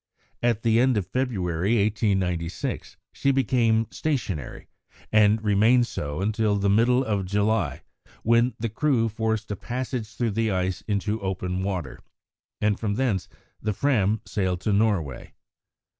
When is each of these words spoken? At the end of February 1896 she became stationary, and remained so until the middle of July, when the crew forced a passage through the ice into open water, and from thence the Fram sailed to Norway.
At 0.41 0.63
the 0.63 0.79
end 0.79 0.97
of 0.97 1.05
February 1.05 1.75
1896 1.77 2.97
she 3.13 3.29
became 3.29 3.85
stationary, 3.91 4.65
and 5.11 5.39
remained 5.43 5.85
so 5.85 6.21
until 6.21 6.55
the 6.55 6.71
middle 6.71 7.03
of 7.05 7.27
July, 7.27 7.83
when 8.23 8.55
the 8.57 8.67
crew 8.69 9.09
forced 9.09 9.51
a 9.51 9.55
passage 9.55 10.15
through 10.15 10.31
the 10.31 10.49
ice 10.49 10.81
into 10.87 11.21
open 11.21 11.61
water, 11.61 11.99
and 12.59 12.79
from 12.79 12.95
thence 12.95 13.29
the 13.61 13.73
Fram 13.73 14.21
sailed 14.25 14.61
to 14.61 14.73
Norway. 14.73 15.35